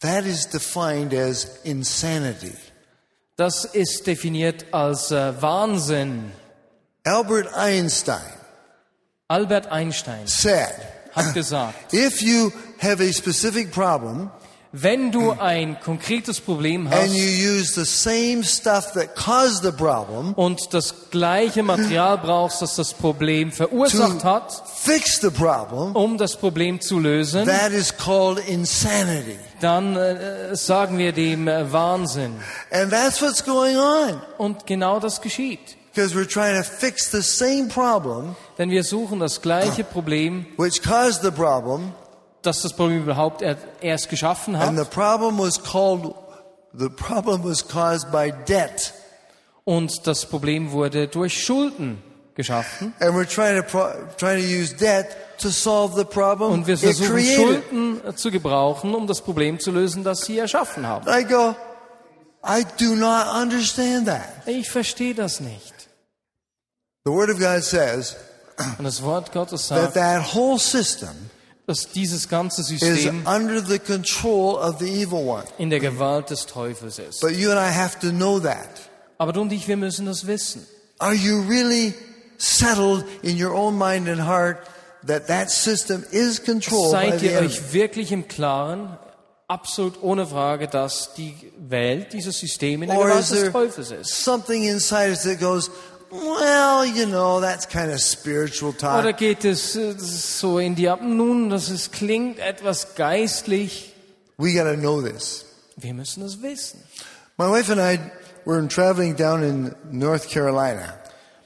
[0.00, 2.52] That is defined as insanity.
[3.36, 6.32] Das ist definiert als äh, Wahnsinn.
[7.04, 8.36] Albert Einstein
[9.28, 10.72] Albert Einstein said,
[11.12, 14.30] hat gesagt, if you have a specific problem
[14.82, 20.74] wenn du ein konkretes Problem hast use the same stuff that caused the problem und
[20.74, 24.62] das gleiche Material brauchst, das das Problem verursacht hat,
[25.34, 29.38] problem, um das Problem zu lösen, that is called insanity.
[29.60, 32.34] dann äh, sagen wir dem äh, Wahnsinn.
[32.70, 34.20] And that's what's going on.
[34.36, 35.76] Und genau das geschieht.
[35.94, 40.82] Because we're trying to fix the same problem Denn wir suchen das gleiche Problem, which
[40.82, 41.92] caused the problem,
[42.46, 44.90] das das Problem überhaupt er, erst geschaffen and the hat.
[44.90, 46.14] problem was called
[46.72, 48.92] the problem was caused by debt.
[49.64, 52.02] Und das Problem wurde durch Schulden
[52.34, 52.94] geschaffen.
[53.00, 57.20] And we're trying to trying to use debt to solve the problem Und wir versuchen.
[57.20, 61.06] Schulden äh, zu gebrauchen, um das Problem zu lösen, das sie erschaffen haben.
[61.08, 61.56] I go,
[62.46, 64.46] I do not understand that.
[64.46, 65.74] Ich verstehe das nicht.
[67.04, 68.16] The Word of God says
[68.78, 71.30] Und das Wort Gottes that sagt, that whole system
[71.66, 75.44] dass dieses ganze is System under the control of the evil one.
[75.58, 77.20] in der Gewalt des Teufels ist.
[77.20, 78.68] But you and I have to know that.
[79.18, 80.66] Aber du und ich, wir müssen das wissen.
[80.98, 81.94] Are you really
[82.38, 84.58] settled in your own mind and heart
[85.06, 88.96] that that system is controlled Seid ihr euch wirklich im Klaren,
[89.48, 94.24] absolut ohne Frage, dass die Welt, dieses System in der Or Gewalt des Teufels ist?
[94.24, 95.70] something inside us that goes,
[96.10, 99.00] well, you know, that's kind of spiritual talk.
[99.00, 101.00] Oder geht es äh, so in die Ab?
[101.02, 103.92] Nun, das ist, klingt etwas geistlich.
[104.38, 105.44] We got to know this.
[105.76, 106.82] Wir müssen es wissen.
[107.38, 107.98] My wife and I
[108.44, 110.94] were traveling down in North Carolina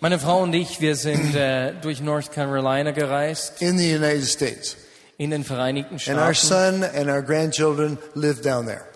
[0.03, 4.77] Meine Frau und ich, wir sind äh, durch North Carolina gereist, in the United States.
[5.19, 6.19] in den Vereinigten Staaten.
[6.19, 8.87] And our son and our grandchildren live down there.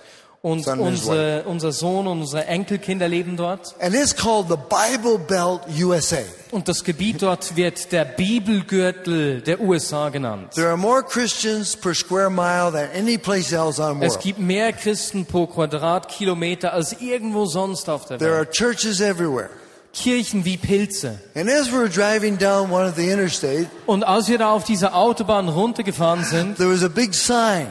[0.45, 3.75] Und unsere, unser Sohn und unsere Enkelkinder leben dort.
[3.81, 6.19] And it's called the Bible Belt USA.
[6.51, 10.53] Und das Gebiet dort wird der Bibelgürtel der USA genannt.
[10.55, 14.75] There are more Christians per square mile than any place else on Es gibt mehr
[14.75, 18.49] Christen pro Quadratkilometer als irgendwo sonst auf der There Welt.
[18.49, 19.49] are churches everywhere.
[19.95, 21.21] Kirchen wie Pilze.
[21.35, 24.65] And as we were driving down one of the interstate, Und als wir da auf
[24.65, 27.69] dieser Autobahn runtergefahren sind, there was a big sign,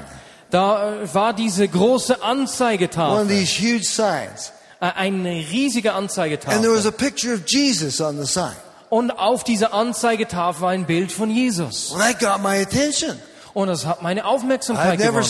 [0.53, 4.51] da äh, war diese große one of Anzeigetafel, these huge signs.
[4.79, 6.87] äh, eine riesige And there was Anzeigetafel.
[6.87, 8.53] a picture of Jesus on the sign.
[8.89, 11.91] Und auf dieser Anzeigetafel war ein Bild von Jesus.
[11.91, 13.17] Well, that got my attention.
[13.55, 15.17] Und das hat meine Aufmerksamkeit gewonnen.
[15.19, 15.25] of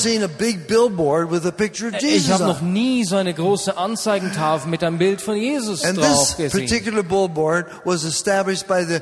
[2.02, 6.36] Ich habe noch nie so eine große Anzeigentafel mit einem Bild von Jesus And drauf
[6.36, 6.68] this gesehen.
[6.68, 9.00] particular billboard was established by the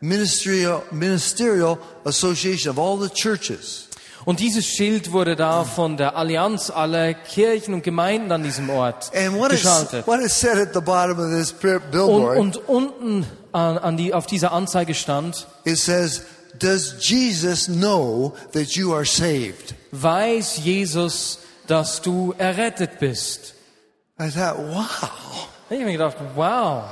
[0.00, 3.88] ministerial, ministerial association of all the churches.
[4.24, 9.10] Und dieses Schild wurde da von der Allianz aller Kirchen und Gemeinden an diesem Ort
[9.50, 10.06] geschaltet.
[12.38, 16.22] und unten an, an die, auf dieser Anzeige stand, it says,
[16.58, 19.74] Does Jesus know that you are saved?
[19.92, 23.54] weiß Jesus, dass du errettet bist.
[24.20, 25.48] I thought, wow.
[25.70, 26.84] Ich habe mir gedacht, wow,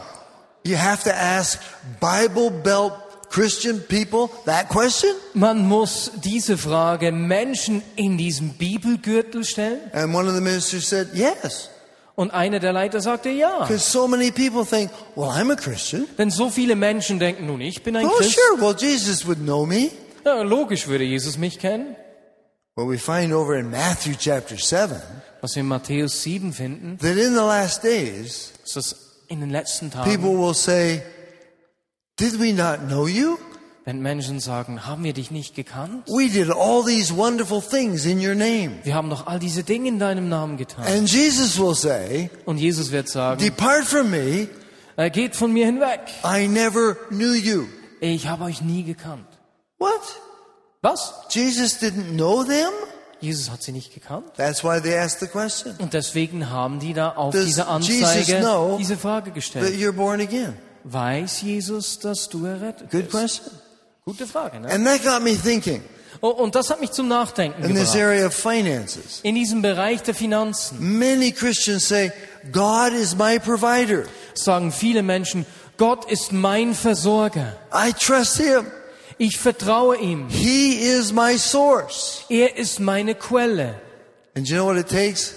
[0.63, 1.59] You have to ask
[2.01, 2.93] Bible Belt
[3.31, 5.11] Christian people that question?
[5.35, 9.79] man muss diese Frage Menschen in diesem Bibelgürtel stellen.
[9.93, 11.71] And one of the ministers said, Yes.
[12.17, 13.67] Und einer der Leiter sagte ja.
[13.79, 16.07] So many people think, Well, I'm a Christian.
[16.19, 18.35] Denn so viele Menschen denken, nun, ich bin ein Oh, Christ.
[18.37, 18.61] sure.
[18.61, 19.91] Well, Jesus would know me.
[20.25, 21.97] Ja, logisch würde Jesus mich kennen.
[22.77, 24.97] Well, we find over in Matthew chapter 7
[25.41, 28.97] Was wir in Matthäus 7 finden, that in the last days, ist das
[29.29, 31.03] in den letzten Tagen, people will say,
[32.21, 33.39] Did we not know you?
[33.85, 36.07] wenn Menschen sagen, haben wir dich nicht gekannt?
[36.07, 38.79] We did all these wonderful things in your name.
[38.85, 40.85] Wir haben doch all diese Dinge in deinem Namen getan.
[40.87, 44.49] And Jesus will say, Und Jesus wird sagen, Depart from me,
[44.97, 46.01] äh, geht von mir hinweg.
[46.25, 47.65] I never knew you.
[48.01, 49.27] Ich habe euch nie gekannt.
[49.79, 50.01] What?
[50.83, 51.13] Was?
[51.31, 52.71] Jesus didn't know them?
[53.21, 54.33] Jesus hat sie nicht gekannt.
[54.37, 55.75] That's why they asked the question.
[55.79, 59.75] Und deswegen haben die da auf Does diese Jesus Anzeige diese Frage That gestellt.
[59.75, 60.55] you're born again.
[60.85, 63.11] Weiß Jesus, dass du errettet Good bist?
[63.11, 63.53] question.
[64.05, 64.69] Gute Frage, ne?
[64.71, 65.83] And that got me thinking
[66.23, 67.97] Oh, und das hat mich zum Nachdenken in this gebracht.
[68.03, 69.21] area of finances.
[69.23, 72.13] In diesem Bereich der Finanzen Many Christians say,
[72.53, 74.05] God is my provider.
[74.35, 75.47] sagen viele Menschen,
[75.79, 77.57] Gott ist mein Versorger.
[77.73, 78.67] I trust Him.
[79.19, 80.29] Ich vertraue ihm.
[80.29, 82.25] He is my source.
[82.29, 83.75] Er ist meine Quelle.
[84.37, 85.35] And you know what it takes?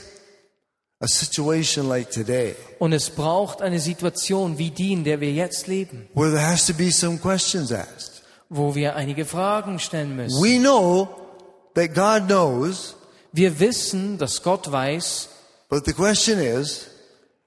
[2.79, 6.65] Und es braucht eine Situation wie die, in der wir jetzt leben, where there has
[6.65, 8.23] to be some questions asked.
[8.49, 10.41] wo wir einige Fragen stellen müssen.
[10.41, 11.09] We know
[11.75, 12.95] that God knows,
[13.31, 15.27] Wir wissen, dass Gott weiß,
[15.69, 16.87] but the question is,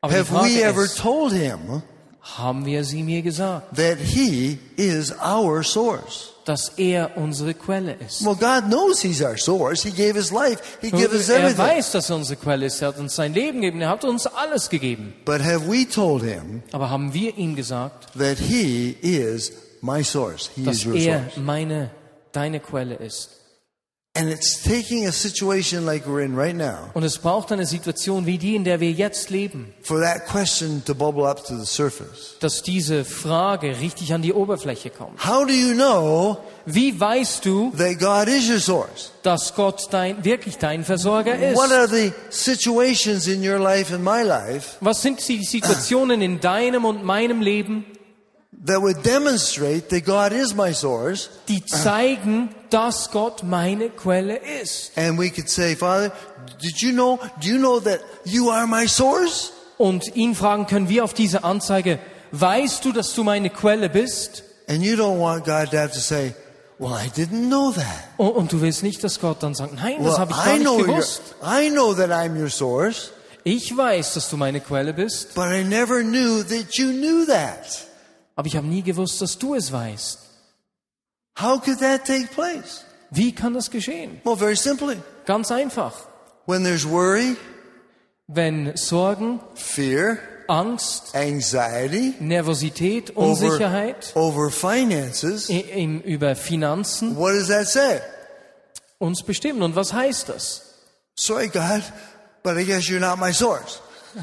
[0.03, 1.83] have we ever told Him
[2.21, 6.33] haben wir sie mir gesagt, that He is our source?
[6.47, 8.25] Dass er unsere Quelle ist?
[8.25, 9.83] Well, God knows He's our source.
[9.83, 10.63] He gave His life.
[10.81, 11.59] He gave us Er everything.
[11.59, 12.81] weiß, dass er unsere Quelle ist.
[12.81, 13.81] Er hat uns sein Leben gegeben.
[13.83, 15.13] Er hat uns alles gegeben.
[15.25, 20.51] But have we told Him Aber haben wir ihm gesagt, that He is my source?
[20.55, 21.37] He dass is your er source.
[21.37, 21.91] meine,
[22.33, 23.31] deine Quelle ist?
[26.95, 30.83] Und es braucht eine Situation wie die, in der wir jetzt leben, for that question
[30.85, 32.37] to bubble up to the surface.
[32.41, 35.25] dass diese Frage richtig an die Oberfläche kommt.
[35.27, 39.13] How do you know Wie weißt du, that God is your source?
[39.23, 41.57] dass Gott dein, wirklich dein Versorger ist?
[41.57, 46.41] What are the situations in your life and my life Was sind die Situationen in
[46.41, 47.85] deinem und meinem Leben,
[51.49, 54.93] die zeigen, dass Gott meine Quelle ist?
[54.97, 56.13] And we could say, Father,
[56.61, 59.53] did you know, do you know that you are my source?
[59.79, 61.99] Und ihn fragen können wir auf diese Anzeige,
[62.33, 64.43] weißt du, dass du meine Quelle bist?
[64.69, 66.35] And you don't want God to have to say,
[66.79, 67.85] well, I didn't know that.
[68.17, 70.55] Und, und du willst nicht, dass Gott dann sagt, nein, das Well, habe ich gar
[70.55, 71.23] I nicht gewusst.
[71.43, 73.13] I know that I'm your source,
[73.45, 77.86] Ich weiß, dass du meine Quelle bist, but I never knew that you knew that.
[78.37, 80.21] Aber ich habe nie gewusst, dass du es weißt.
[81.41, 82.85] How could that take place?
[83.11, 84.21] Wie kann das geschehen?
[84.25, 84.97] Well, very simply.
[85.27, 85.93] Ganz einfach.
[86.47, 87.37] When there's worry,
[88.29, 90.19] Wenn Sorgen, fear,
[90.49, 98.01] Angst, anxiety, Nervosität, over, Unsicherheit over finances, i- im, über Finanzen what does that say?
[98.99, 99.63] uns bestimmen.
[99.63, 100.63] Und was heißt das?
[101.17, 101.83] Sorry, God,
[102.43, 103.81] but I guess you're not my source.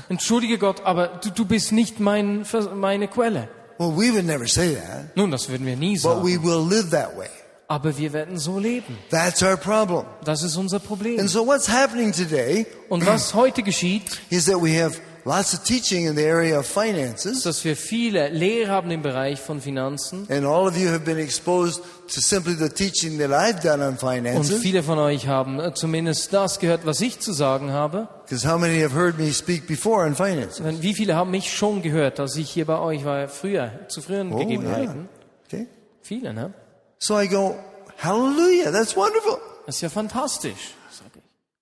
[0.10, 2.46] Entschuldige Gott, aber du, du bist nicht mein,
[2.76, 3.48] meine Quelle.
[3.78, 6.92] Well, we would never say that, Nun, das würden wir nie but we will live
[6.92, 7.30] that way.
[7.68, 8.98] Aber wir werden so leben.
[9.10, 10.06] That's our problem.
[10.26, 11.20] Das ist unser Problem.
[11.20, 15.64] And so what's happening today Und was heute geschieht, is that we have lots of
[15.64, 17.44] teaching in the area of finances.
[17.44, 20.28] dass wir viele Lehre haben im Bereich von Finanzen.
[20.30, 21.82] And all of you have been exposed
[22.14, 24.60] to simply the teaching that I've done on Und finances.
[24.62, 28.08] viele von euch haben äh, zumindest das gehört, was ich zu sagen habe.
[28.26, 30.62] Because how many have heard me speak before on finances?
[30.82, 34.34] Wie viele haben mich schon gehört, dass ich hier bei euch war, früher, zu früheren
[34.34, 35.08] Oh, Gegebenheiten?
[35.48, 35.68] Okay.
[36.02, 36.54] Viele, ne?
[37.00, 37.56] So I go,
[37.98, 39.38] hallelujah, that's wonderful.
[39.66, 40.74] Das ist ja fantastisch.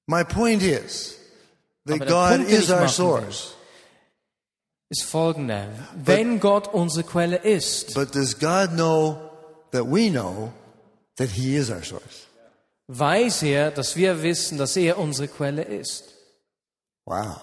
[0.08, 1.16] My point is
[1.86, 3.54] that God is our source.
[4.90, 5.68] Ist folgender.
[5.96, 9.18] Wenn Gott unsere Quelle ist, But does God know
[9.72, 10.52] that we know
[11.18, 12.28] that He is our source?
[12.88, 16.04] weiß er, dass wir wissen, dass er unsere Quelle ist.
[17.06, 17.40] Wow.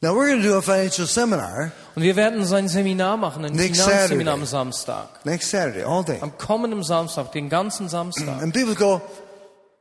[0.00, 3.44] Now we're going to do a financial seminar Und wir werden so ein Seminar machen,
[3.44, 5.24] ein Finanzseminar am Samstag.
[5.24, 6.18] next Saturday, all day.
[6.20, 8.42] Am kommenden Samstag, den ganzen Samstag.
[8.42, 9.00] And people go,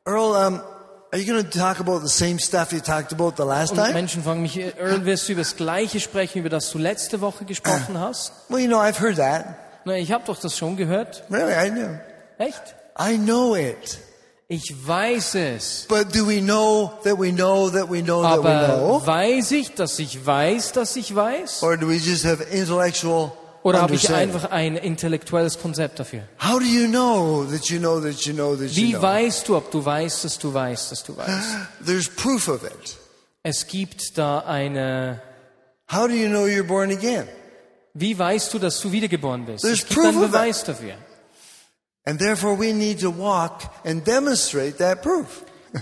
[0.06, 0.62] Earl, um,
[1.13, 3.78] are you going to talk about the same stuff you talked about the last Und
[3.78, 3.93] time?
[3.93, 7.45] Menschen fragen mich, Earl, wirst du über das Gleiche sprechen, über das du letzte Woche
[7.45, 8.32] gesprochen hast?
[8.49, 9.45] Well, you know, I've heard that.
[9.86, 11.23] Na, ich habe doch das schon gehört.
[11.30, 11.99] Really, I know.
[12.39, 12.76] Echt?
[12.99, 13.99] I know it.
[14.47, 15.86] Ich weiß es.
[15.88, 19.02] But do we know that we know that we know that we Aber know?
[19.06, 21.62] weiß ich, dass ich weiß, dass ich weiß?
[21.63, 23.32] Or do we just have intellectual
[23.63, 26.23] Oder habe ich einfach ein intellektuelles Konzept dafür?
[26.43, 29.02] How do you know that you know that you know that you Wie know?
[29.02, 31.58] weißt du, ob du weißt, dass du weißt, dass du weißt?
[31.86, 32.97] There's proof of it.
[33.41, 35.21] Es gibt da eine...
[35.91, 37.28] How do you know you're born again?
[37.93, 39.63] Wie weißt du, dass du wiedergeboren bist?
[39.63, 40.32] There's Es gibt proof einen.
[40.32, 40.95] Beweis dafür.
[42.06, 45.45] And therefore we need to walk and demonstrate that proof.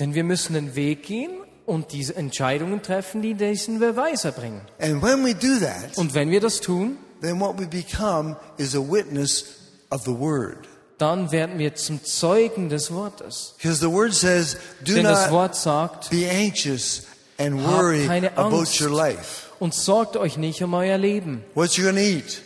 [0.00, 4.62] Denn wir müssen den Weg gehen und diese Entscheidungen treffen, die diesen Beweis erbringen.
[4.80, 8.74] And when we do that, Und wenn wir das tun, then what we become is
[8.74, 9.44] a witness
[9.90, 10.68] of the word.
[10.98, 13.54] dann werden wir zum Zeugen des Wortes.
[13.58, 17.04] Because the word says, do Denn das Wort sagt, be anxious
[17.38, 18.80] and worry keine about Angst.
[18.80, 19.46] your life.
[19.58, 21.44] und sorgt euch nicht um euer Leben.
[21.54, 22.42] What you're going to eat,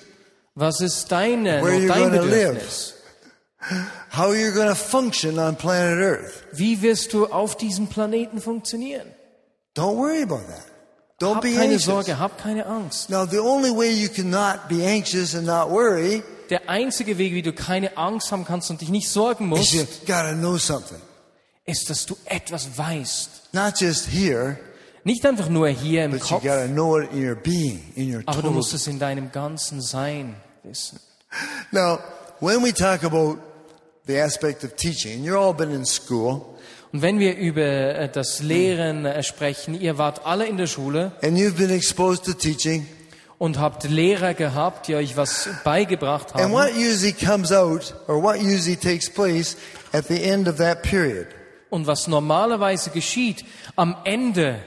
[0.55, 2.94] Was ist deine, Where dein gonna live.
[4.16, 6.44] How you're going to function on planet Earth.
[6.52, 9.07] Wie wirst du auf diesem Planeten funktionieren?
[9.76, 10.64] Don't worry about that.
[11.20, 11.85] Don't Hab be keine anxious.
[11.85, 13.11] Sorge, hab keine Angst.
[13.11, 17.42] Now, the only way you cannot be anxious and not worry Der einzige Weg, wie
[17.42, 21.00] du keine Angst haben kannst und dich nicht sorgen musst, you gotta know something.
[21.64, 23.52] ist, dass du etwas weißt.
[23.52, 24.57] Not just here,
[25.05, 28.22] Nicht einfach nur hier im you Kopf, gotta know it in your being, in your
[28.26, 31.00] aber du musst es in deinem ganzen Sein wissen.
[31.70, 31.98] Now,
[32.40, 33.38] when we talk about
[34.07, 36.42] the aspect of teaching, and you've all been in school,
[36.92, 41.12] Und wenn wir über äh, das Lehren äh, sprechen, ihr wart alle in der Schule
[41.23, 42.87] and you've been exposed to teaching,
[43.38, 46.53] und habt Lehrer gehabt, die euch was beigebracht and haben.
[46.53, 49.57] what usually comes out, or what usually takes place
[49.92, 51.27] at the end of that period,
[51.69, 54.61] Und was normalerweise geschieht am Ende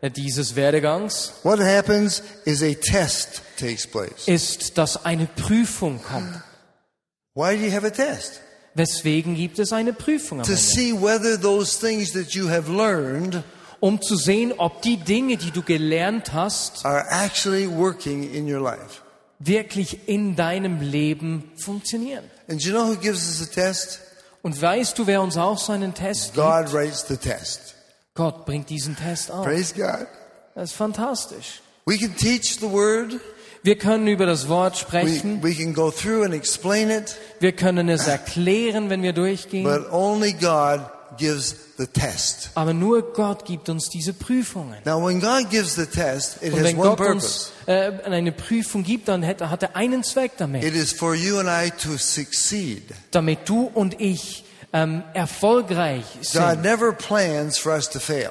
[0.00, 4.26] äh, dieses Werdegangs, what happens is a test takes place.
[4.26, 6.40] ist, dass eine Prüfung kommt.
[7.34, 8.40] Why do you have a test?
[8.74, 10.62] Weswegen gibt es eine Prüfung am To Ende?
[10.62, 13.42] see whether those things that you have learned
[13.80, 18.60] Um zu sehen, ob die Dinge, die du gelernt hast, are actually working in your
[18.62, 19.02] life.
[19.38, 22.24] wirklich in deinem Leben funktionieren.
[22.48, 24.00] And you know who gives us a test?
[24.42, 26.36] Und weißt du, wer uns auch so einen Test gibt?
[26.46, 27.74] God writes the test.
[28.14, 29.44] Gott bringt diesen Test auf.
[29.44, 30.06] Praise God.
[30.54, 31.60] Das ist fantastisch.
[31.84, 33.20] We can teach the word.
[33.64, 35.42] Wir können über das Wort We, sprechen.
[35.42, 39.64] we can go through and explain it, Wir können es erklären, wenn wir durchgehen.
[39.64, 40.82] but only God
[41.16, 42.50] gives the test.
[42.56, 44.76] Aber nur Gott gibt uns diese Prüfungen.
[44.84, 47.16] Now, when God gives the test, it has one Gott purpose.
[47.16, 50.62] uns äh, eine Prüfung gibt, dann hat, hat er einen Zweck damit.
[50.62, 52.82] It is for you and I to succeed.
[53.12, 56.62] Damit du und ich ähm, erfolgreich God sind.
[56.62, 58.30] never plans for us to fail.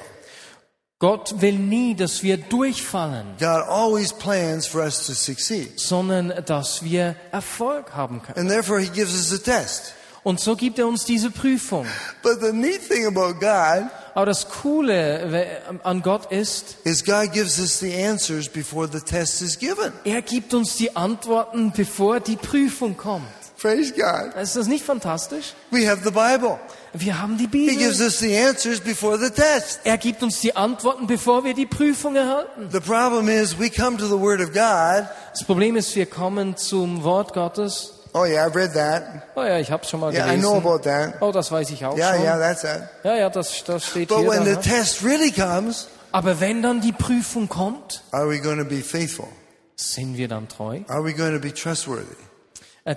[1.04, 5.78] Gott will nie, dass wir durchfallen, God always plans for us to succeed.
[5.78, 8.38] sondern dass wir Erfolg haben können.
[8.38, 9.92] And therefore, He gives us a test.
[10.22, 11.86] Und so gibt er uns diese Prüfung.
[12.22, 17.58] But the neat thing about God Aber das Coole an Gott ist, is God gives
[17.58, 19.92] us the answers before the test is given.
[20.04, 23.26] er gibt uns die Antworten, bevor die Prüfung kommt.
[23.60, 24.40] Praise God.
[24.40, 25.52] Ist das nicht fantastisch?
[25.70, 26.58] We have the Bible.
[26.96, 28.06] Wir haben die He gives Bibel.
[28.06, 29.80] us the answers before the test.
[29.82, 32.68] Er gibt uns die Antworten, bevor wir die Prüfung erhalten.
[32.70, 36.56] The problem is we come to the Word of God Das Problem ist, wir kommen
[36.56, 39.02] zum Wort Gottes Oh yeah, I've read that.
[39.34, 40.66] Oh ja, ich habe schon mal Yeah, I know gelesen.
[40.68, 41.14] about that.
[41.20, 42.22] Oh, das weiß ich auch Yeah, schon.
[42.22, 42.88] yeah, that's that.
[43.02, 44.28] Ja, ja, das, das steht But hier.
[44.30, 44.76] when Dann, the ne?
[44.76, 49.26] test really comes, Aber wenn dann die Prüfung kommt, are we going to be faithful?
[49.74, 50.82] sind wir dann treu?
[50.86, 52.06] Are we going to be trustworthy?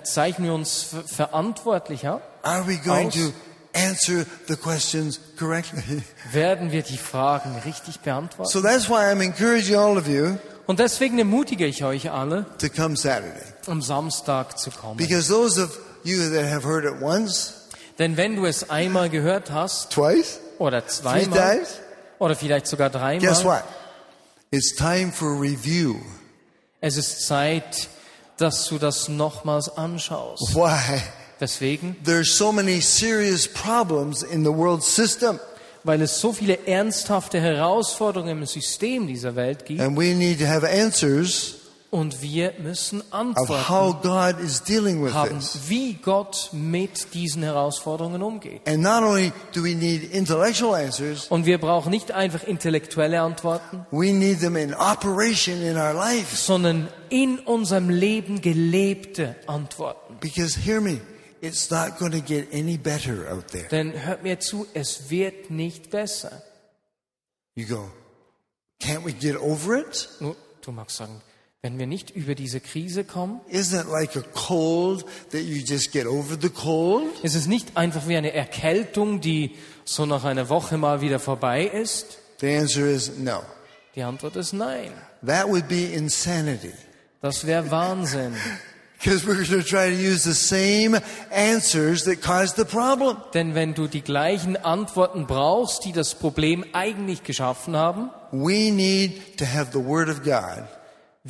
[0.04, 2.20] Zeichnen wir uns ver- verantwortlicher?
[2.42, 3.14] Are we going Aus.
[3.14, 3.32] to
[3.74, 6.02] answer the questions correctly?
[6.32, 8.50] Werden wir die Fragen richtig beantworten?
[8.50, 12.68] so that's why I'm encouraging all of you Und deswegen ermutige ich euch alle, to
[12.68, 13.42] come Saturday.
[13.66, 14.98] am Samstag zu kommen.
[14.98, 17.54] Because those of you that have heard it once,
[17.98, 21.68] Denn wenn du es einmal gehört hast, twice, oder three zweimal, times,
[22.18, 23.64] oder vielleicht sogar guess dreimal, what?
[24.50, 25.96] It's time for review.
[26.80, 27.88] es ist Zeit,
[28.36, 30.54] dass du das nochmals anschaust.
[30.54, 31.00] Why?
[31.40, 35.38] Deswegen, There's so many serious problems in the world system,
[35.84, 40.46] weil es so viele ernsthafte Herausforderungen im System dieser Welt gibt and we need to
[40.46, 41.54] have answers
[41.90, 48.22] und wir müssen Antworten how God is dealing with haben, wie Gott mit diesen Herausforderungen
[48.22, 48.60] umgeht.
[48.68, 53.86] And not only do we need intellectual answers, Und wir brauchen nicht einfach intellektuelle Antworten,
[53.90, 56.44] we need them in operation in our lives.
[56.44, 60.18] sondern in unserem Leben gelebte Antworten.
[60.20, 61.00] Because hear me,
[61.40, 63.68] it's not going to get any better out there.
[63.70, 66.42] Denn hört mir zu, es wird nicht besser.
[67.54, 67.90] You go,
[68.80, 70.08] can't we get over it?
[70.20, 71.20] Nur, du magst sagen,
[71.62, 75.90] wenn wir nicht über diese Krise kommen, Isn't it like a cold that you just
[75.92, 77.08] get over the cold?
[77.22, 81.64] ist es nicht einfach wie eine Erkältung, die so nach einer Woche mal wieder vorbei
[81.66, 82.18] ist?
[82.40, 83.42] The answer is no.
[83.96, 84.92] Die Antwort ist nein.
[85.26, 86.72] That would be insanity.
[87.20, 88.36] Das wäre Wahnsinn.
[88.98, 90.98] Because we're going to try to use the same
[91.30, 93.16] answers that caused the problem.
[93.32, 99.38] Denn wenn du die gleichen Antworten brauchst, die das Problem eigentlich geschaffen haben, We need
[99.38, 100.64] to have the Word of God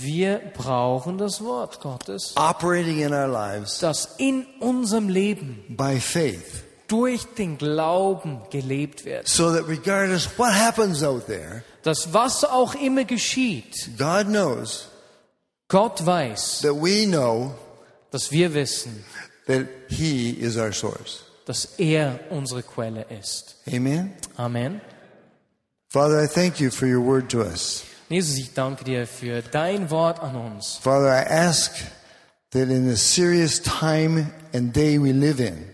[0.01, 6.65] wir brauchen das Wort Gottes, operating in our lives das in unserem Leben by faith.
[6.87, 9.29] durch den Glauben gelebt wird.
[9.29, 14.89] So that regardless what happens out there, Dass was auch immer geschieht, God knows
[15.69, 17.53] Gott weiß, that we know
[18.11, 19.05] dass wir wissen,
[19.47, 21.25] that He is our source.
[21.47, 23.57] dass er unsere Quelle ist.
[23.71, 24.13] Amen?
[24.37, 24.81] Amen.
[25.91, 27.85] Father, I thank you for your word to us.
[28.11, 30.79] Jesus, ich danke dir für dein Wort an uns.
[30.83, 31.73] Father, I ask
[32.53, 35.65] that in the serious time and day we live in,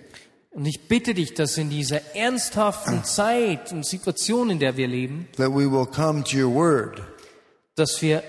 [0.51, 5.29] Und ich bitte dich, dass in dieser ernsthaften Zeit und Situation, in der wir leben,
[5.37, 7.01] that we will come to your word.
[7.77, 8.23] dass wir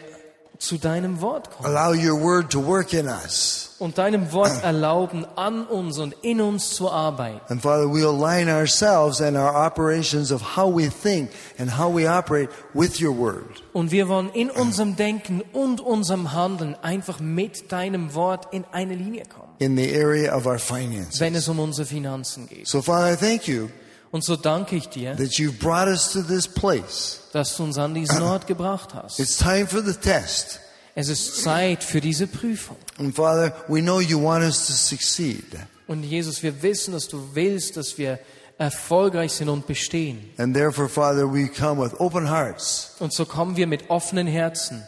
[0.66, 3.76] zu deinem Wort kommen Allow your word to work in us.
[3.80, 7.42] und deinem Wort erlauben, an uns und in uns zu arbeiten.
[7.50, 12.08] And Father, we align ourselves and our operations of how we think and how we
[12.10, 13.64] operate with your word.
[13.74, 18.96] Und wir wollen in unserem Denken und unserem Handeln einfach mit deinem Wort in eine
[18.96, 21.20] Linie kommen, in the area of our finances.
[21.20, 22.68] wenn es um unsere Finanzen geht.
[22.68, 23.70] So, Father, I thank you
[24.16, 27.20] Und so danke ich dir, that you've brought us to this place.
[27.34, 29.20] dass du uns an diesen Ort gebracht hast.
[29.20, 30.62] It's time for the test.
[30.96, 32.78] Es ist Zeit für diese Prüfung.
[32.98, 35.44] And Father, we know you want us to succeed.
[35.88, 38.18] Und Jesus, wir wissen, dass du willst, dass wir
[38.58, 40.32] erfolgreich sind und bestehen.
[40.38, 44.82] And therefore, Father, we come with open hearts, Und so kommen wir mit offenen Herzen,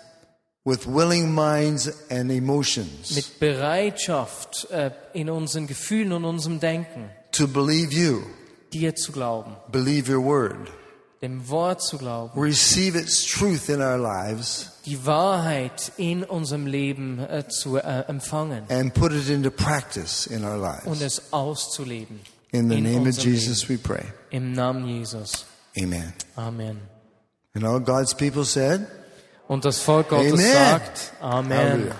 [0.64, 7.46] with willing minds and emotions mit Bereitschaft äh, in unseren Gefühlen und unserem Denken, to
[7.46, 8.22] believe you,
[8.74, 10.70] dir zu glauben, believe your word,
[11.22, 17.20] dem Wort zu glauben, receive its truth in our lives, die Wahrheit in unserem Leben
[17.20, 20.56] äh, zu äh, empfangen and put it into practice in our
[20.86, 21.02] und lives.
[21.02, 22.20] es auszuleben.
[22.52, 24.04] In the in name of Jesus, we pray.
[24.30, 25.46] Im Namen Jesus.
[25.78, 26.14] Amen.
[26.38, 26.80] Amen.
[27.54, 28.88] And all God's people said,
[29.50, 30.54] Und das Volk Gottes Amen.
[30.54, 31.58] sagt Amen.
[31.58, 31.96] Halleluja.